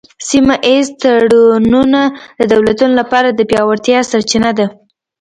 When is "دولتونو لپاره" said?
2.51-3.27